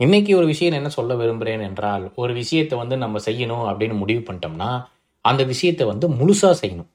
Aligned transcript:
இன்னைக்கு 0.00 0.32
ஒரு 0.36 0.46
விஷயம் 0.46 0.76
என்ன 0.78 0.88
சொல்ல 0.88 1.12
விரும்புகிறேன் 1.14 1.62
என்றால் 1.68 2.04
ஒரு 2.14 2.32
விஷயத்தை 2.32 2.74
வந்து 2.78 2.96
நம்ம 2.96 3.20
செய்யணும் 3.24 3.64
அப்படின்னு 3.70 3.94
முடிவு 3.94 4.20
பண்ணிட்டோம்னா 4.20 4.68
அந்த 5.24 5.42
விஷயத்தை 5.44 5.84
வந்து 5.86 6.06
முழுசாக 6.18 6.54
செய்யணும். 6.62 6.90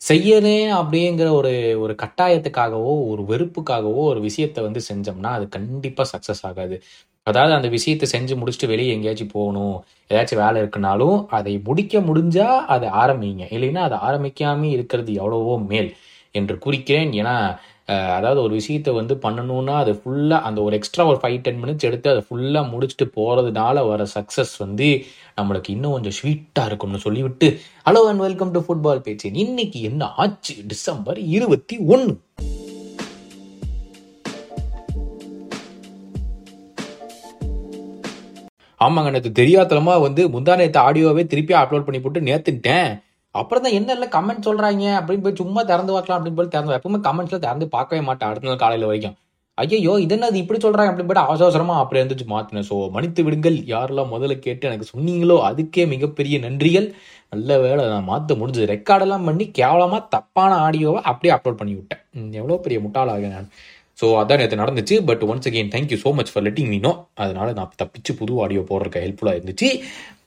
செய்யறேன் 0.00 0.70
அப்படிங்கிற 0.78 1.26
ஒரு 1.30 1.52
ஒரு 1.80 1.94
கட்டாயத்துக்காகவோ 2.02 2.94
ஒரு 3.10 3.22
வெறுப்புக்காகவோ 3.22 4.02
ஒரு 4.04 4.20
விஷயத்தை 4.20 4.62
வந்து 4.64 4.80
செஞ்சோம்னா 4.88 5.32
அது 5.38 5.46
கண்டிப்பாக 5.48 6.06
சக்ஸஸ் 6.12 6.42
ஆகாது. 6.50 6.76
அதாவது 7.26 7.54
அந்த 7.54 7.68
விஷயத்தை 7.68 8.06
செஞ்சு 8.14 8.34
முடிச்சுட்டு 8.40 8.72
வெளியே 8.72 8.94
எங்கேயாச்சும் 8.96 9.34
போகணும் 9.36 9.76
ஏதாச்சும் 10.10 10.42
வேலை 10.44 10.58
இருக்குனாலும் 10.62 11.18
அதை 11.38 11.54
முடிக்க 11.68 12.00
முடிஞ்சால் 12.00 12.60
அதை 12.66 12.88
ஆரம்பிங்க. 13.02 13.44
இல்லைன்னா 13.56 13.82
அதை 13.88 13.98
ஆரம்பிக்காமல் 14.08 14.74
இருக்கிறது 14.76 15.12
எவ்வளவோ 15.14 15.56
மேல் 15.72 15.90
என்று 16.34 16.56
குறிக்கிறேன். 16.66 17.12
ஏன்னா 17.20 17.36
அதாவது 17.88 18.40
ஒரு 18.42 18.54
விஷயத்தை 18.54 18.92
வந்து 18.94 19.14
பண்ணணும்னா 19.22 19.74
அது 19.76 19.92
ஃபுல்லாக 19.94 20.40
அந்த 20.42 20.58
ஒரு 20.62 20.76
எக்ஸ்ட்ரா 20.76 21.04
ஒரு 21.06 21.18
ஃபைவ் 21.20 21.38
டென் 21.42 21.60
மினிட்ஸ் 21.62 21.86
எடுத்து 21.86 22.08
அதை 22.10 22.22
ஃபுல்லாக 22.26 22.70
முடிச்சுட்டு 22.72 23.06
போகிறதுனால 23.16 23.86
வர 23.86 24.06
சக்ஸஸ் 24.14 24.54
வந்து 24.58 24.88
நம்மளுக்கு 25.38 25.70
இன்னும் 25.70 25.92
கொஞ்சம் 25.92 26.16
ஸ்வீட்டாக 26.18 26.68
இருக்கும்னு 26.68 26.98
சொல்லிவிட்டு 26.98 27.48
hello 27.86 28.02
and 28.08 28.24
welcome 28.26 28.52
to 28.52 28.62
football 28.66 29.04
பேச்சு 29.06 29.32
இன்னைக்கு 29.44 29.80
என்ன 29.82 30.10
ஆச்சு? 30.16 30.56
டிசம்பர் 30.66 31.20
இருபத்தி 31.30 31.78
ஒன்று 31.88 32.14
ஆமாங்க 38.80 39.10
நேற்று 39.10 39.30
தெரியாதலமா 39.38 39.94
வந்து 40.02 40.22
முந்தா 40.34 40.54
நேற்று 40.56 40.80
ஆடியோவே 40.80 41.22
திருப்பி 41.26 41.54
அப்லோட் 41.58 41.86
பண்ணி 41.86 42.00
போட்டு 42.00 42.20
நேத்துட்டேன் 42.20 42.90
அப்புறம் 43.34 43.64
தான் 43.64 43.76
என்ன 43.78 43.94
இல்லை 43.96 44.08
கமெண்ட் 44.16 44.46
சொல்கிறாங்க 44.48 44.84
அப்படின்னு 44.98 45.24
போய் 45.24 45.40
சும்மா 45.40 45.60
திறந்து 45.70 45.94
பார்க்கலாம் 45.94 46.18
அப்படின்னு 46.18 46.38
போய் 46.40 46.54
திறந்து 46.54 46.76
எப்பவுமே 46.78 47.00
கமெண்ட்ஸில் 47.08 47.42
திறந்து 47.46 47.66
பார்க்கவே 47.76 48.02
மாட்டேன் 48.08 48.28
அடுத்த 48.30 48.48
நாள் 48.50 48.62
காலையில் 48.62 48.88
வரைக்கும். 48.90 49.16
ஐயோ 49.58 49.92
இது 50.04 50.14
என்னது 50.16 50.36
இப்படி 50.42 50.58
சொல்கிறாங்க 50.64 50.90
அப்படின்னு 50.90 51.10
போயிட்டு 51.10 51.26
அவசரமாக 51.44 51.82
அப்படி 51.82 52.00
இருந்துச்சு 52.00 52.26
மாற்றினேன் 52.32 52.66
ஸோ 52.68 52.76
மன்னித்து 52.94 53.20
விடுங்கள் 53.26 53.56
யாரெல்லாம் 53.72 54.12
முதல்ல 54.14 54.34
கேட்டு 54.44 54.68
எனக்கு 54.68 54.86
சொன்னீங்களோ 54.92 55.36
அதுக்கே 55.48 55.84
மிகப்பெரிய 55.94 56.38
நன்றிகள். 56.44 56.86
நல்ல 57.32 57.58
வேலை 57.64 57.82
நான் 57.92 58.08
மாற்ற 58.10 58.36
முடிஞ்சது. 58.40 58.68
ரெக்கார்டெல்லாம் 58.74 59.26
பண்ணி 59.28 59.46
கேவலமாக 59.60 60.02
தப்பான 60.14 60.52
ஆடியோவை 60.66 61.00
அப்படியே 61.10 61.32
அப்லோட் 61.36 61.60
பண்ணி 61.62 61.74
விட்டேன். 61.78 62.02
எவ்வளோ 62.40 62.58
பெரிய 62.66 62.80
முட்டாளாக 62.84 63.30
நான். 63.34 63.50
ஸோ 64.00 64.08
அதான் 64.20 64.40
நேற்று 64.42 64.62
நடந்துச்சு. 64.62 64.96
But 65.10 65.24
once 65.30 65.48
again 65.50 65.72
thank you 65.74 65.98
so 66.04 66.12
much 66.18 66.32
for 66.32 66.46
letting 66.48 66.70
me know 66.74 66.92
அதனால் 67.20 67.26
அதனால 67.26 67.56
நான் 67.58 67.74
தப்பிச்சு 67.82 68.12
புது 68.20 68.34
ஆடியோ 68.44 68.62
போடுறதுக்கு 68.70 69.04
ஹெல்ப்ஃபுல்லாக 69.04 69.38
இருந்துச்சு. 69.40 69.70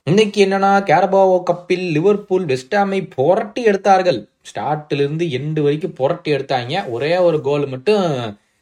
இன்னைக்கு 0.07 0.39
என்னன்னா 0.45 0.69
கேரபாவோ 0.87 1.35
கப்பில் 1.49 1.83
லிவர்பூல் 1.95 2.45
வெஸ்டாமை 2.51 2.99
புரட்டி 3.15 3.61
எடுத்தார்கள். 3.63 4.17
ஸ்டார்ட்ல 4.49 5.01
இருந்து 5.01 5.25
எண்டு 5.37 5.59
வரைக்கும் 5.65 5.93
புரட்டி 5.99 6.29
எடுத்தாங்க. 6.35 6.89
ஒரே 6.89 7.11
ஒரு 7.17 7.41
கோல் 7.41 7.65
மட்டும் 7.67 8.05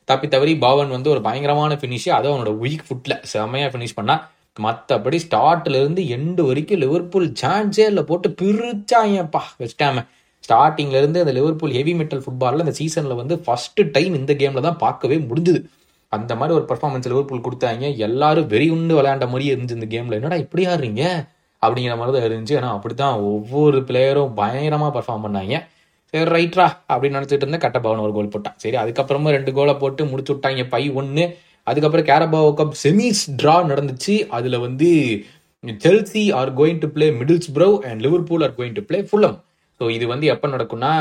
தப்பி 0.09 0.27
தவறி 0.27 0.53
பாவன் 0.63 0.89
வந்து 0.89 1.09
ஒரு 1.09 1.21
பயங்கரமான 1.27 1.77
ஃபினிஷ் 1.81 2.09
அதை 2.17 2.27
அவனோட 2.31 2.51
வீக் 2.63 2.83
ஃபுட்ல 2.87 3.15
செமையா 3.33 3.69
ஃபினிஷ் 3.73 3.95
பண்ணா. 3.95 4.15
மற்றபடி 4.57 5.19
ஸ்டார்ட்ல 5.27 5.79
இருந்து 5.81 6.03
எண்டு 6.17 6.41
வரைக்கும் 6.49 6.81
லிவர்பூல் 6.83 7.29
சான்ஸே 7.41 7.87
போட்டு 8.11 8.29
பிரிச்சாங்கப்பா 8.41 9.43
வெஸ்டாம 9.63 10.05
ஸ்டார்டிங்ல 10.43 11.01
இருந்து 11.03 11.23
அந்த 11.25 11.35
லிவர்பூல் 11.39 11.77
ஹெவி 11.79 11.95
மெட்டல் 12.01 12.25
ஃபுட்பால்ல 12.25 12.65
இந்த 12.67 12.75
சீசன்ல 12.81 13.15
வந்து 13.15 13.37
ஃபர்ஸ்ட் 13.39 13.81
டைம் 13.91 14.13
இந்த 14.13 14.33
கேம்ல 14.33 14.61
தான் 14.61 14.81
பார்க்கவே 14.85 15.19
முடிஞ்சுது. 15.31 15.61
அந்த 16.17 16.35
மாதிரி 16.35 16.53
ஒரு 16.57 16.65
பர்ஃபார்மன்ஸ் 16.69 17.09
லிவர்பூல் 17.11 17.45
கொடுத்தாங்க. 17.47 17.97
எல்லாரும் 18.07 18.47
வெறி 18.53 18.69
உண்டு 18.75 18.93
விளையாண்ட 18.99 19.25
மாதிரியே 19.31 19.51
இருந்துச்சு 19.55 19.77
இந்த 19.79 19.89
கேம்ல 19.95 20.17
என்னடா 20.19 20.37
இப்படி 20.45 20.63
ஆடுறீங்க? 20.65 21.03
அப்படிங்கிற 21.61 21.95
மாதிரி 21.97 22.13
தான் 22.15 22.27
இருந்துச்சு. 22.29 22.55
ஏன்னா 22.59 22.69
அப்படித்தான் 22.77 23.15
ஒவ்வொரு 23.31 23.79
பிளேயரும் 23.89 24.31
பயங்கரமா 24.39 24.87
பர்ஃபார்ம் 24.97 25.25
பண்ணாங்க. 25.25 25.55
சரி 26.13 26.29
ரைட்ரா 26.35 26.67
அப்படின்னு 26.91 27.17
நினைச்சிட்டு 27.17 27.45
இருந்தேன். 27.45 27.63
கட்டபவன் 27.65 28.05
ஒரு 28.05 28.13
கோல் 28.13 28.33
போட்டான். 28.35 28.57
சரி 28.63 28.77
அதுக்கப்புறமா 28.83 29.29
ரெண்டு 29.37 29.53
கோலை 29.57 29.75
போட்டு 29.83 30.05
முடிச்சு 30.05 30.33
விட்டாங்க 30.35 30.63
பை 30.69 30.83
ஒன்று 31.01 31.25
அதுக்கப்புறம் 31.63 32.07
கேரபாவோ 32.11 32.49
கப் 32.59 32.79
செமிஸ் 32.83 33.23
டிரா 33.41 33.57
நடந்துச்சு. 33.71 34.15
அதுல 34.37 34.59
வந்து 34.67 34.89
Chelsea 35.85 36.23
are 36.39 36.51
going 36.59 36.81
to 36.83 36.89
play 36.95 37.09
Middlesbrough 37.53 37.69
and 37.89 38.01
Liverpool 38.05 38.45
are 38.47 38.57
going 38.59 38.75
to 38.77 38.83
play 38.89 38.99
Fulham 39.09 39.37
so 39.79 39.85
இது 39.97 40.05
வந்து 40.13 40.25
எப்போ 40.33 40.47
நடக்கும்னா 40.53 40.91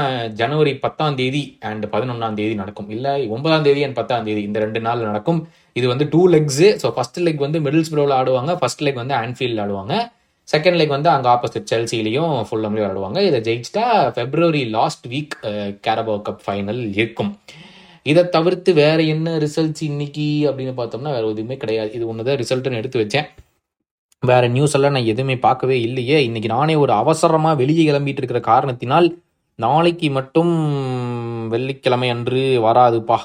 ஜனவரி 0.41 0.73
பத்தாம் 0.83 1.17
தேதி 1.21 1.43
அண்ட் 1.69 1.85
பதினொன்றாம் 1.95 2.37
தேதி 2.41 2.55
நடக்கும். 2.61 2.91
இல்லை 2.97 3.15
ஒன்பதாம் 3.35 3.65
தேதி 3.69 3.81
அண்ட் 3.87 3.99
பத்தாம் 4.01 4.27
தேதி 4.29 4.43
இந்த 4.49 4.59
ரெண்டு 4.65 4.81
நாள் 4.87 5.09
நடக்கும். 5.09 5.41
இது 5.79 5.87
வந்து 5.93 6.07
two 6.13 6.21
legs 6.35 6.69
so 6.83 6.91
first 6.97 7.19
leg 7.27 7.43
வந்து 7.47 7.61
மிடில்ஸ் 7.67 7.93
ப்ரோவில் 7.95 8.15
ஆடுவாங்க 8.19 8.55
ஃபர்ஸ்ட் 8.61 8.85
லெக் 8.87 9.01
வந்து 9.03 9.17
ஆன்ஃபீல்டில் 9.23 9.63
ஆடுவாங்க. 9.65 9.95
செகண்ட் 10.49 10.79
லெக் 10.81 10.95
வந்து 10.97 11.11
அங்கே 11.15 11.29
ஆப்போசிட் 11.35 11.71
செல்சிலையும் 11.73 12.37
ஃபுல்லம்லையும் 12.49 12.89
ஆடுவாங்க. 12.91 13.19
இதை 13.29 13.41
ஜெயிச்சிட்டா 13.49 13.87
February 14.17 14.63
last 14.77 15.05
week 15.15 15.35
Carabao 15.87 16.15
cup 16.29 16.45
final 16.47 16.81
இருக்கும். 17.01 17.33
இதை 18.11 18.23
தவிர்த்து 18.37 18.71
வேற 18.83 18.99
என்ன 19.15 19.35
ரிசல்ட்ஸ் 19.45 19.85
இன்னைக்கு 19.91 20.29
அப்படின்னு 20.51 20.75
பார்த்தோம்னா 20.81 21.13
வேற 21.17 21.27
எதுவுமே 21.35 21.57
கிடையாது. 21.65 21.91
இது 21.99 22.05
ஒன்று 22.13 22.29
தான் 22.29 22.41
ரிசல்ட்னு 22.43 22.81
எடுத்து 22.83 23.03
வச்சேன். 23.03 23.29
வேறு 24.23 24.49
நியூஸ் 24.49 24.75
எல்லாம் 24.75 24.93
நான் 24.93 25.05
எதுவுமே 25.05 25.37
பார்க்கவே 25.39 25.81
இல்லையே. 25.81 26.25
இன்னைக்கு 26.25 26.49
நானே 26.49 26.75
ஒரு 26.75 26.93
அவசரமாக 26.93 27.57
வெளியே 27.57 27.83
கிளம்பிட்டு 27.91 28.21
இருக்கிற 28.23 28.41
காரணத்தினால் 28.41 29.19
நாளைக்கு 29.55 30.11
மட்டும் 30.11 30.53
வெள்ளிக்கிழமை 31.49 32.09
அன்று 32.11 32.41
வராதுப்பா. 32.65 33.19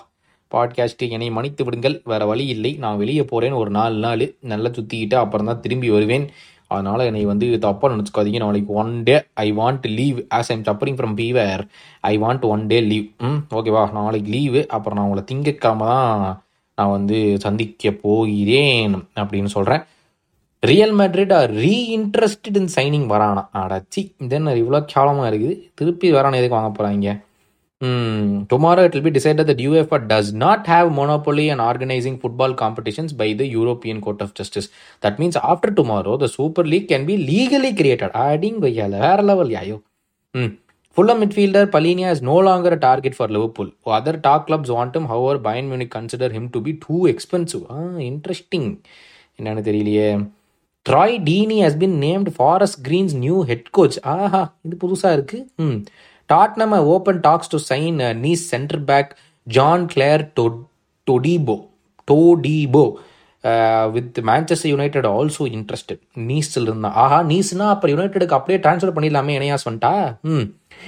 பாட்காஸ்ட்டு 0.51 1.09
என்னை 1.09 1.29
மன்னித்து 1.29 1.63
விடுங்கள். 1.63 2.01
வேறு 2.03 2.27
வழி 2.27 2.45
இல்லை. 2.45 2.71
நான் 2.79 2.97
வெளியே 2.97 3.23
போகிறேன் 3.23 3.53
ஒரு 3.53 3.69
நாலு 3.69 3.95
நாள் 3.95 4.23
நல்லா 4.39 4.69
சுற்றிக்கிட்டு 4.69 5.13
அப்புறம் 5.13 5.45
தான் 5.45 5.59
திரும்பி 5.59 5.89
வருவேன். 5.89 6.27
அதனால் 6.67 6.99
என்னை 6.99 7.25
வந்து 7.25 7.47
தப்பாக 7.65 7.91
நினச்சிக்காதீங்க. 7.93 8.39
நாளைக்கு 8.39 8.73
one 8.73 9.03
day 9.03 9.15
I 9.33 9.47
want 9.53 9.87
leave 9.99 10.19
as 10.35 10.49
I'm 10.49 10.61
suffering 10.61 10.99
from 10.99 11.17
fever 11.21 11.63
I 12.01 12.13
want 12.17 12.45
one 12.45 12.67
day 12.67 12.81
leave 12.81 13.07
hmm 13.19 13.41
ஓகேவா 13.53 13.91
நாளைக்கு 13.91 14.31
லீவு 14.31 14.67
அப்புறம் 14.67 14.97
நான் 14.99 15.09
உங்களை 15.09 15.25
திங்கக்காம 15.31 15.85
தான் 15.85 16.41
நான் 16.77 16.91
வந்து 16.91 17.17
சந்திக்க 17.39 17.91
போகிறேன் 18.05 18.95
அப்படின்னு 19.15 19.45
சொல்கிறேன் 19.45 19.83
Real 20.63 20.93
Madrid 20.99 21.33
are 21.33 21.51
reinterested 21.51 22.57
in 22.61 22.69
signing 22.75 23.07
Varane 23.13 23.43
அடச்சி 23.53 24.01
தென் 24.27 24.47
இவ்வளோ 24.47 24.85
கேவலமாக 24.85 25.29
இருக்குது. 25.31 25.69
திருப்பி 25.75 26.11
வரானா 26.11 26.35
எதுக்கு 26.35 26.59
வாங்க 26.59 26.71
போகிறாங்க 26.79 27.15
tomorrow 28.51 28.83
it 28.83 28.93
will 28.93 29.03
be 29.03 29.19
decide 29.19 29.39
that 29.49 29.63
UEFA 29.65 29.97
does 30.11 30.33
not 30.33 30.65
have 30.65 30.89
monopoly 30.99 31.49
and 31.53 31.61
organising 31.61 32.19
football 32.21 32.53
competitions 32.63 33.15
by 33.21 33.35
the 33.35 33.43
European 33.43 33.99
court 33.99 34.21
of 34.21 34.33
justice 34.33 34.71
that 35.05 35.17
means 35.17 35.37
after 35.37 35.73
tomorrow 35.79 36.15
the 36.17 36.27
super 36.27 36.65
league 36.65 36.89
can 36.91 37.05
be 37.05 37.17
legally 37.31 37.71
created 37.81 38.15
அடிங் 38.27 38.59
பையால 38.65 38.99
வேற 38.99 39.21
level 39.21 39.49
யாயோ 39.49 39.81
ம் 40.31 40.61
Fulham 40.97 41.17
midfielder 41.21 41.67
Palhinha 41.71 42.09
is 42.11 42.21
no 42.21 42.41
longer 42.43 42.77
target 42.77 43.15
for 43.17 43.31
for 43.31 43.35
Liverpool. 43.35 43.69
Other 43.85 44.13
top 44.27 44.41
clubs 44.47 44.69
want 44.69 44.95
him, 44.97 45.05
however 45.07 45.39
Bayern 45.41 45.71
Munich 45.71 45.93
consider 45.95 46.31
him 46.31 46.45
to 46.49 46.61
be 46.61 46.77
too 46.87 47.07
expensive. 47.07 47.63
Ah, 47.69 47.99
என்னன்னு 49.39 49.63
தெரியலையே. 49.69 50.27
Troy 50.85 51.15
Deeney 51.23 51.57
has 51.65 51.77
been 51.77 51.95
named 52.01 52.29
Forest 52.29 52.79
Green's 52.87 53.15
new 53.15 53.37
head 53.41 53.69
coach 53.71 53.97
ஆஹா 54.05 54.41
இது 54.61 54.75
புதுசாக 54.81 55.11
இருக்கு. 55.13 55.37
ம். 55.57 55.77
Tottenham 56.29 56.75
open 56.87 57.19
talks 57.19 57.49
to 57.49 57.57
sign 57.69 57.97
Nice 58.21 58.43
centre 58.47 58.83
back 58.83 59.11
Jean 59.47 59.85
Clair 59.85 60.23
Todibo 61.07 61.55
Todibo 62.07 62.83
with 63.91 64.17
Manchester 64.27 64.71
United 64.71 65.07
also 65.13 65.43
interested 65.53 66.01
நீஸில் 66.27 66.67
இருந்தான் 66.67 66.95
ஆஹா 66.95 67.17
நீஸ்னா 67.23 67.65
அப்புறம் 67.69 67.93
யுனைடெடுக்கு 67.95 68.37
அப்படியே 68.37 68.59
ட்ரான்ஸ்ஃபர் 68.59 68.95
பண்ணிடலாமே 68.95 69.33
இணையாஸ் 69.39 69.67
வந்துட்டா? 69.69 69.93
ம். 70.29 70.45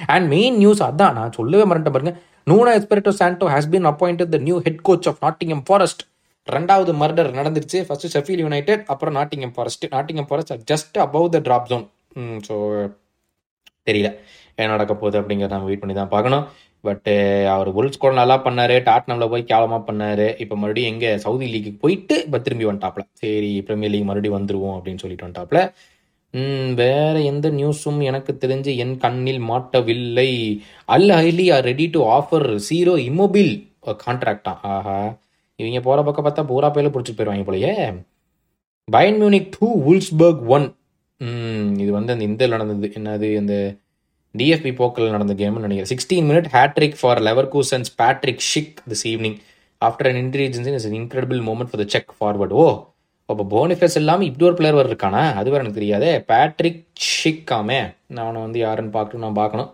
அண்ட் 0.07 0.27
மெயின் 0.27 0.57
நியூஸ் 0.57 0.83
அதான் 0.83 1.13
நான் 1.13 1.31
சொல்லவே 1.31 1.63
மறந்துட்டேன் 1.63 1.97
பாருங்க. 1.97 2.13
Nuno 2.47 2.71
Espirito 2.79 3.11
Santo 3.19 3.45
has 3.49 3.69
been 3.69 3.85
appointed 3.85 4.29
the 4.29 4.39
new 4.39 4.57
head 4.59 4.81
coach 4.81 5.07
of 5.07 5.21
Nottingham 5.21 5.63
Forest 5.67 6.03
ரெண்டாவது 6.47 6.91
மர்டர் 7.01 7.29
நடந்துருச்சு. 7.39 7.79
ஃபர்ஸ்ட் 7.87 8.11
ஷெஃபீல் 8.15 8.43
யுனைடெட் 8.45 8.83
அப்புறம் 8.93 9.15
Nottingham 9.19 9.53
Forest 9.55 9.85
Nottingham 9.95 10.27
Forest 10.29 10.53
just 10.71 10.97
above 11.05 11.27
the 11.35 11.39
drop 11.47 11.69
zone 11.71 11.85
so 12.47 12.55
தெரியல. 13.87 14.09
என்ன 14.57 14.69
நடக்க 14.75 14.93
போகுது 14.99 15.17
அப்படிங்கிறத 15.21 15.55
நம்ம 15.55 15.69
வெயிட் 15.69 15.81
பண்ணி 15.83 15.95
தான் 15.97 16.13
பார்க்கணும் 16.13 16.45
பட் 16.87 17.09
அவர் 17.55 17.69
உல்ஸ் 17.79 18.01
கூட 18.03 18.13
நல்லா 18.19 18.35
பண்ணாரு. 18.45 18.75
டாட்னம்ல 18.89 19.25
போய் 19.33 19.49
கேவலமா 19.51 19.79
பண்ணாரு. 19.89 20.27
இப்போ 20.43 20.55
மறுபடியும் 20.61 20.91
எங்க 20.93 21.05
சவுதி 21.25 21.47
லீக்கு 21.53 21.71
போயிட்டு 21.83 22.15
இப்போ 22.27 22.39
திரும்பி 22.45 22.67
வந்துட்டாப்ல. 22.69 23.03
சரி 23.23 23.51
பிரீமியர் 23.67 23.93
லீக் 23.93 24.07
மறுபடியும் 24.09 24.37
வந்துருவோம் 24.39 24.75
அப்படின்னு 24.77 25.03
சொல்லிட்டு 25.03 25.27
வந்துட்டாப்ல. 25.27 25.61
வேற 26.81 27.15
எந்த 27.31 27.47
நியூஸும் 27.59 27.99
எனக்கு 28.09 28.31
தெரிஞ்சு 28.43 28.71
என் 28.83 28.95
கண்ணில் 29.03 29.43
மாட்டவில்லை. 29.51 30.29
Al 30.95 31.11
Ahly 31.19 31.45
are 31.55 31.67
ready 31.71 31.85
to 31.95 32.01
offer 32.17 32.47
zero 32.69 32.95
Immobile 33.09 33.53
கான்ட்ராக்டா 34.05 34.53
ஆஹா. 34.75 34.97
இவங்க 35.59 35.79
போகிற 35.87 36.01
பக்கம் 36.07 36.25
பார்த்தா 36.25 36.43
பூரா 36.51 36.69
பேர்ல 36.75 36.89
பிடிச்சிட்டு 36.93 37.17
போயிடுவாங்க 37.19 37.45
போலயே. 37.49 37.73
பயன் 38.87 39.17
மியூனிக் 39.21 39.49
டூ 39.57 39.67
வுல்ஸ்பர்க் 39.87 40.41
ஒன் 40.55 40.67
இது 41.83 41.91
வந்து 41.97 42.13
அந்த 42.13 42.25
இந்த 42.29 42.47
நடந்தது. 42.53 42.87
என்னது 42.99 43.27
அந்த 43.41 43.55
டிஎஃபி 44.35 44.71
போக்கில் 44.79 45.13
நடந்த 45.15 45.33
கேம்னு 45.41 45.65
நினைக்கிறேன். 45.65 45.91
Sixteen 45.93 46.27
minute 46.31 46.49
hattrick 46.55 46.97
for 47.01 47.21
Leverkusen's 47.53 47.91
Patrik 48.01 48.43
Schick 48.51 48.75
this 48.91 49.05
evening 49.11 49.37
after 49.81 50.09
an 50.09 50.19
intelligence 50.23 50.67
is 50.79 50.89
incredible 50.99 51.39
moment 51.49 51.71
for 51.71 51.81
the 51.83 51.87
check 51.95 52.13
forward 52.19 52.55
ஓ 52.63 52.65
அப்போ 53.29 53.43
போனிஃபெஸ் 53.53 53.97
இல்லாமல் 53.99 54.27
இப்படி 54.29 54.45
ஒரு 54.47 54.55
பிளேயர் 54.57 54.89
இருக்கானா 54.89 55.21
அது 55.39 55.47
வேறு 55.51 55.63
எனக்கு 55.63 55.79
தெரியாதே. 55.79 56.11
பேட்ரிக் 56.31 56.81
ஷிக்காமே 57.11 57.79
நான் 58.13 58.25
அவனை 58.25 58.41
வந்து 58.45 58.59
யாருன்னு 58.65 58.91
பார்க்கணும் 58.97 59.25
நான் 59.25 59.39
பார்க்கணும். 59.41 59.69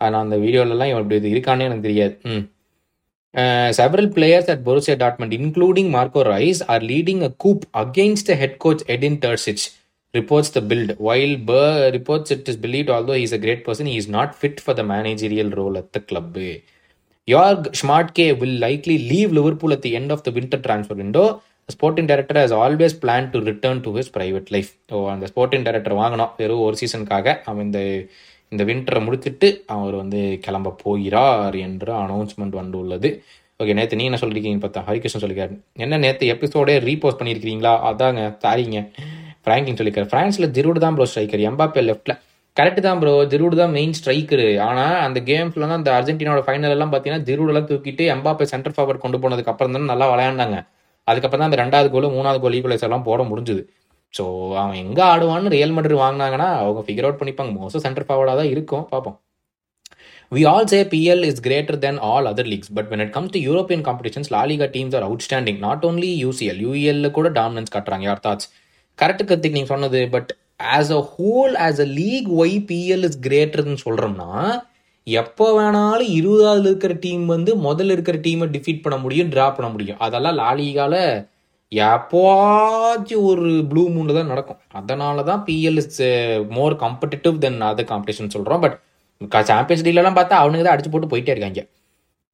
ஆனால் 0.00 0.22
அந்த 0.24 0.36
வீடியோலலாம் 0.44 0.90
இவன் 0.90 1.02
இப்படி 1.04 1.18
இது 1.20 1.32
இருக்கானே 1.34 1.66
எனக்கு 1.68 1.86
தெரியாது. 1.88 2.14
ம். 2.32 2.44
Several 3.34 4.08
players 4.08 4.46
at 4.46 4.64
Borussia 4.64 4.96
Dortmund, 4.96 5.32
including 5.32 5.90
Marco 5.90 6.24
Reus, 6.24 6.62
are 6.62 6.80
leading 6.80 7.22
a 7.22 7.30
coup 7.30 7.60
against 7.74 8.26
the 8.26 8.36
head 8.36 8.58
coach 8.58 8.82
Edin 8.88 9.18
Terzic. 9.18 9.74
Reports 10.14 10.50
the 10.50 10.60
Bild. 10.60 10.90
While 10.98 11.38
Burr 11.38 11.90
reports 11.90 12.30
it 12.30 12.46
is 12.46 12.56
believed, 12.56 12.90
although 12.90 13.14
he 13.14 13.22
is 13.22 13.32
a 13.32 13.38
great 13.38 13.64
person, 13.64 13.86
he 13.86 13.96
is 13.96 14.08
not 14.08 14.34
fit 14.34 14.60
for 14.60 14.74
the 14.74 14.84
managerial 14.84 15.48
role 15.50 15.78
at 15.78 15.90
the 15.94 16.00
club. 16.00 16.36
Jorg 17.26 17.68
Schmadtke 17.78 18.38
will 18.38 18.54
likely 18.58 18.98
leave 18.98 19.32
Liverpool 19.32 19.72
at 19.72 19.80
the 19.80 19.96
end 19.96 20.12
of 20.12 20.22
the 20.24 20.30
winter 20.30 20.58
transfer 20.58 20.94
window. 20.94 21.40
The 21.66 21.72
sporting 21.72 22.06
director 22.06 22.36
has 22.38 22.52
always 22.52 22.92
planned 22.92 23.32
to 23.32 23.40
return 23.40 23.82
to 23.84 23.94
his 23.94 24.10
private 24.18 24.50
life. 24.56 24.70
So 24.90 24.98
அந்த 25.12 25.26
sporting 25.32 25.64
director 25.68 25.96
வாங்கினோம் 26.00 26.32
வெறும் 26.40 26.62
ஒரு 26.66 26.76
சீசனுக்காக 26.80 27.36
அவன் 27.50 27.64
இந்த 27.68 27.80
இந்த 28.52 28.62
வின்டரை 28.68 29.00
முடித்துட்டு 29.06 29.48
அவர் 29.76 29.94
வந்து 30.02 30.20
கிளம்ப 30.46 30.74
போகிறார் 30.84 31.56
என்ற 31.66 31.86
அனௌன்ஸ்மெண்ட் 32.04 32.58
வந்துள்ளது. 32.60 33.10
ஓகே 33.60 33.74
நேற்று 33.78 33.98
நீ 34.00 34.04
என்ன 34.10 34.18
சொல்லியிருக்கீங்க 34.20 34.62
பார்த்தா? 34.64 34.80
ஹரிகிருஷ்ணன் 34.88 35.22
சொல்லியிருக்காரு 35.24 35.56
என்ன 35.84 35.98
நேற்று 36.04 36.30
எபிசோடே 36.34 36.74
ரீபோஸ்ட் 36.88 37.20
பண்ணியிருக்கிறீங்களா? 37.20 37.72
அதாங்க 37.90 38.22
சாரிங்க. 38.44 38.80
ஃப்ராங்க்லின் 39.44 39.78
சொல்லியிருக்காரு 39.78 40.10
ஃப்ரான்ஸில் 40.12 40.52
ஜிரூடு 40.56 40.80
தான் 40.84 40.96
ப்ரோ 40.96 41.06
ஸ்ட்ரைக்கர் 41.10 41.42
எம்பாப்பே 41.50 41.82
லெஃப்ட்டில் 41.88 42.16
கரெக்ட் 42.56 42.80
தான் 42.86 42.98
ப்ரோ 43.02 43.12
ஜிரூடு 43.32 43.56
தான் 43.60 43.72
மெயின் 43.76 43.94
ஸ்ட்ரைக்கரு 43.98 44.46
ஆனால் 44.66 44.96
அந்த 45.06 45.18
கேம்ஸ்ல 45.28 45.62
தான் 45.70 45.78
அந்த 45.80 45.90
அர்ஜென்டினாவோட 45.98 46.42
ஃபைனல் 46.46 46.74
எல்லாம் 46.76 46.90
பார்த்தீங்கன்னா 46.92 47.24
ஜிரூடெல்லாம் 47.28 47.68
தூக்கிட்டு 47.70 48.04
எம்பாப்பே 48.14 48.46
சென்டர் 48.52 48.74
ஃபார்வர்ட் 48.76 49.02
கொண்டு 49.04 49.20
போனதுக்கு 49.22 49.52
அப்புறம் 49.52 49.76
தான் 49.76 49.90
நல்லா 49.92 50.06
விளையாண்டாங்க. 50.12 50.58
அதுக்கப்புறம் 51.08 51.42
தான் 51.42 51.50
அந்த 51.50 51.58
ரெண்டாவது 51.62 51.88
கோல் 51.94 52.06
மூணாவது 52.16 52.40
கோல் 52.42 52.56
ஈக்குவலைஸ் 52.58 52.86
எல்லாம் 52.88 53.06
போட 53.08 53.22
முடிஞ்சுது. 53.30 53.62
ஸோ 54.14 54.24
அவன் 54.60 54.78
எங்கே 54.84 55.02
ஆடுவான்னு 55.10 55.52
ரியல் 55.56 55.74
மட்ரு 55.76 55.96
வாங்கினாங்கன்னா 56.04 56.48
அவங்க 56.62 56.80
ஃபிகர் 56.86 57.06
அவுட் 57.06 57.20
பண்ணிப்பாங்க. 57.20 57.52
மோஸ்ட் 57.60 57.84
சென்டர் 57.86 58.06
ஃபார்வர்டாக 58.08 58.38
தான் 58.40 58.50
இருக்கும். 58.54 58.84
பார்ப்போம். 58.92 59.16
We 60.32 60.42
all 60.50 60.68
say 60.72 60.78
PL 60.92 61.22
is 61.30 61.40
greater 61.46 61.78
than 61.84 61.98
all 62.10 62.26
other 62.30 62.48
leagues 62.52 62.70
but 62.76 62.88
when 62.92 63.02
it 63.04 63.14
comes 63.16 63.32
to 63.36 63.40
European 63.48 63.84
competitions 63.88 64.30
LaLiga 64.36 64.68
teams 64.76 64.94
are 64.98 65.06
outstanding 65.26 65.60
not 65.66 65.84
only 65.88 66.10
UCL 66.24 66.60
UEL 66.66 67.00
கூட 67.18 67.30
dominance 67.40 67.74
காட்டுறாங்க. 67.74 68.06
யார் 68.10 68.22
தாட்ஸ் 68.26 68.48
கரெக்ட் 68.98 69.28
கத்திக் 69.30 69.56
நீங்கள் 69.56 69.72
சொன்னது 69.74 70.00
but 70.14 70.30
as 70.76 70.92
a 70.98 71.02
whole 71.14 71.54
as 71.66 71.80
a 71.86 71.88
league 72.00 72.28
why 72.42 72.56
PL 72.70 73.04
is 73.08 73.18
கிரேட்டர்னு 73.26 73.82
சொல்கிறோம்னா 73.86 74.30
எப்போ 75.06 75.46
வேணாலும் 75.58 76.10
இருபதாவது 76.18 76.66
இருக்கிற 76.70 76.94
டீம் 77.04 77.24
வந்து 77.34 77.52
முதல்ல 77.68 77.94
இருக்கிற 77.96 78.16
டீமை 78.26 78.46
டிஃபீட் 78.56 78.84
பண்ண 78.84 78.96
முடியும் 79.04 79.30
ட்ரா 79.34 79.46
பண்ண 79.56 79.68
முடியும். 79.74 80.00
அதெல்லாம் 80.06 80.36
லாலிகால 80.42 80.94
எப்போச்சும் 81.72 83.26
ஒரு 83.30 83.50
ப்ளூ 83.68 83.82
மூனில் 83.94 84.16
தான் 84.18 84.32
நடக்கும். 84.32 84.58
அதனால 84.78 85.22
தான் 85.28 85.42
PL 85.46 85.80
is 85.82 86.00
more 86.56 86.74
competitive 86.82 87.36
than 87.44 87.60
other 87.68 87.90
competition 87.92 88.34
சொல்கிறோம் 88.34 88.62
பட் 88.64 88.76
சாம்பியன்ஸ் 89.50 89.84
லீக்லலாம் 89.86 90.18
பார்த்தா 90.18 90.40
அவனுக்கு 90.42 90.64
தான் 90.66 90.74
அடிச்சு 90.74 90.92
போட்டு 90.94 91.10
போயிட்டே 91.12 91.32
இருக்காங்க. 91.34 91.62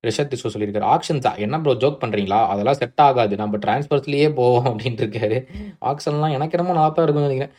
ரிஷத் 0.07 0.31
திசோ 0.33 0.51
சொல்லியிருக்காரு. 0.55 0.87
ஆக்ஷன்ஸா 0.95 1.31
என்ன 1.45 1.61
ப்ரோ 1.63 1.73
ஜோக் 1.83 2.03
பண்ணுறீங்களா 2.03 2.39
அதெல்லாம் 2.53 2.79
செட் 2.81 3.03
ஆகாது. 3.07 3.35
நம்ம 3.41 3.59
டிரான்ஸ்பர்ஸ்லேயே 3.65 4.29
போவோம் 4.41 4.67
அப்படின்ட்டு 4.71 5.05
இருக்காரு. 5.05 5.39
ஆக்ஷன்லாம் 5.91 6.35
எனக்கு 6.37 6.57
என்னமோ 6.57 6.77
நல்லா 6.79 6.91
தான் 6.99 7.07
இருக்கும்னு 7.07 7.31
நினைக்கிறேன். 7.31 7.55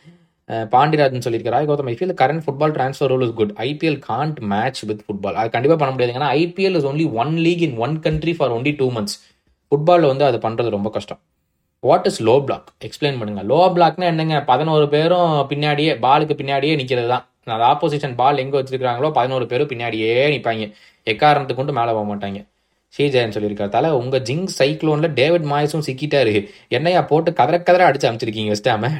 பாண்டியராஜன் 0.74 1.24
சொல்லியிருக்காரு. 1.24 1.58
I 1.62 1.66
Gautham 1.70 1.90
I 1.92 1.94
feel 1.98 2.14
current 2.22 2.44
football 2.44 2.72
transfer 2.76 3.10
rule 3.12 3.24
is 3.26 3.36
good 3.40 3.52
IPL 3.66 3.98
can't 4.10 4.38
match 4.52 4.80
with 4.90 5.02
football 5.06 5.36
அது 5.40 5.54
கண்டிப்பாக 5.56 5.78
பண்ண 5.82 5.92
முடியாது. 5.94 6.16
ஏன்னா 6.18 6.30
IPL 6.44 6.78
is 6.80 6.88
only 6.92 7.06
one 7.22 7.34
league 7.46 7.62
in 7.68 7.76
one 7.86 7.94
country 8.06 8.34
for 8.38 8.54
only 8.56 8.72
two 8.80 8.88
months 8.96 9.18
ஃபுட்பாலில் 9.72 10.10
வந்து 10.12 10.26
அது 10.30 10.40
பண்ணுறது 10.46 10.76
ரொம்ப 10.78 10.90
கஷ்டம். 10.96 11.20
What 11.88 12.06
is 12.08 12.18
low 12.28 12.32
block 12.46 12.66
explain 12.86 13.18
பண்ணுங்க. 13.20 13.42
லோ 13.50 13.60
பிளாக்னா 13.76 14.06
என்னங்க? 14.12 14.36
பதினோரு 14.50 14.86
பேரும் 14.94 15.30
பின்னாடியே 15.50 15.92
பாலுக்கு 16.04 16.34
பின்னாடியே 16.40 16.74
நிற்கிறது 16.80 17.08
தான் 17.12 17.24
அந்த 17.52 17.64
ஆப்போசிஷன் 17.72 18.16
பால் 18.20 18.42
எங்கே 18.42 18.56
வச்சிருக்காங்களோ 18.58 19.10
பதினோரு 19.18 19.44
பேரும் 19.52 19.70
பின்னாடியே 19.72 20.10
நிற்பாங்க 20.34 20.66
எக்காரணத்துக்கு 21.12 21.60
கொண்டு 21.60 21.76
மேலே 21.78 21.92
போக 21.96 22.04
மாட்டாங்க. 22.10 22.40
ஸ்ரீஜெயன் 22.98 23.30
சொல்லியிருக்காரு. 23.30 23.68
தலை 23.68 23.90
உங்க 23.90 24.18
ஜிங் 24.18 24.46
சைக்ளோன்ல 24.58 25.12
டேவிட் 25.14 25.44
மாயஸும் 25.44 25.82
சிக்கிட்டாரு. 25.86 26.48
என்னையா 26.68 27.02
போட்டு 27.02 27.32
கதற 27.32 27.62
கதற 27.62 27.90
அடிச்சு 27.90 28.12
அமைச்சிருக்கீங்க 28.12 28.54
வெஸ்டாம? 28.54 28.90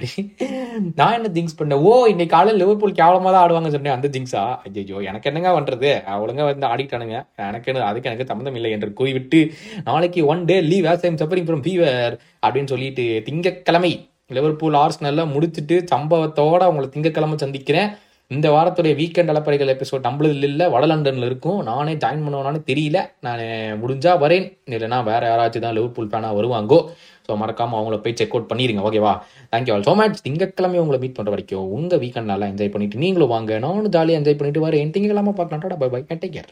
நான் 0.95 1.25
என்ன 1.25 1.29
திங்ஸ் 1.35 1.63
பண்ணேன் 1.63 1.75
ஓ 1.75 2.07
இன்னைக்கு 2.07 2.37
காலையில் 2.37 2.63
லிவர்பூல் 2.63 2.93
கேவலமா 2.93 3.33
தான் 3.33 3.51
ஆடுவாங்க 3.51 3.69
சொன்னேன். 3.69 3.93
அந்த 3.93 4.09
ஜிங்ஸா 4.09 4.57
ஐயோ 4.75 4.97
எனக்கு 4.97 5.33
என்னங்க 5.33 5.61
பண்றது? 5.61 6.11
அவளுங்க 6.11 6.45
வந்து 6.45 6.67
ஆடிட்டானுங்க. 6.67 7.27
எனக்கு 7.37 7.73
என்ன- 7.73 7.87
அதுக்கு 7.87 8.09
எனக்கு 8.09 8.27
சம்மந்தம் 8.27 8.55
இல்லை 8.55 8.71
என்று 8.71 8.93
கூறிவிட்டு 8.93 9.53
நாளைக்கு 9.85 10.27
one 10.27 10.45
day 10.45 10.61
leave 10.61 10.85
as 10.85 11.05
I'm 11.05 11.17
suffering 11.17 11.49
from 11.49 11.63
fever 11.63 12.19
அப்படின்னு 12.47 12.67
சொல்லிட்டு 12.67 13.23
திங்கக்கிழமை 13.31 14.09
லிவர்பூல் 14.29 14.75
ஆர்ஸ்னல்ல 14.75 15.33
முடிச்சிட்டு 15.33 15.85
சம்பவத்தோட 15.95 16.63
அவங்களை 16.63 16.89
திங்கக்கிழமை 16.89 17.35
சந்திக்கிறேன். 17.35 17.89
இந்த 18.35 18.49
வாரத்துடைய 18.55 18.95
வீக்கெண்ட் 19.01 19.31
அலப்பறைகள் 19.33 19.73
எபிசோட் 19.75 20.05
நம்மளது 20.09 20.47
இல்லை 20.49 20.67
வட 20.75 20.87
இருக்கும். 21.31 21.59
நானே 21.71 21.95
ஜாயின் 22.03 22.25
பண்ணுவேனானு 22.27 22.61
தெரியல. 22.71 22.99
நான் 23.27 23.43
முடிஞ்சா 23.83 24.13
வரேன். 24.25 24.47
இல்லைன்னா 24.75 24.99
வேற 25.11 25.23
யாராச்சும் 25.31 25.65
தான் 25.67 25.77
லிவர்பூல் 25.79 26.11
ஃபேனாக 26.13 26.39
வருவாங்கோ. 26.39 26.79
ஸோ 27.27 27.35
மறக்காம 27.43 27.77
அவங்கள 27.79 27.97
போய் 28.05 28.17
செக் 28.21 28.35
அவுட் 28.35 28.51
பண்ணிடுங்க 28.53 28.83
ஓகேவா 28.89 29.13
தேங்க்யூ 29.53 29.73
ஆல் 29.75 29.87
ஸோ 29.89 29.95
மச் 30.01 30.23
திங்கக்கிழமை 30.27 30.79
உங்களை 30.85 30.99
மீட் 31.03 31.17
பண்ணுற 31.19 31.35
வரைக்கும் 31.35 31.69
உங்கள் 31.79 32.03
வீக்கெண்ட் 32.05 32.33
நல்லா 32.33 32.49
என்ஜாய் 32.53 32.73
பண்ணிட்டு 32.75 33.03
நீங்களும் 33.05 33.33
வாங்க. 33.35 33.59
நானும் 33.67 33.93
ஜாலியாக 33.97 34.21
என்ஜாய் 34.23 34.41
பண்ணிட்டு 34.41 34.67
வரேன். 34.67 34.93
திங்கக்கிழமை 34.97 35.35
பார்க்கலாம். 35.41 35.79
By 35.85 35.91
bye 35.95 36.03
take 36.23 36.35
care 36.37 36.51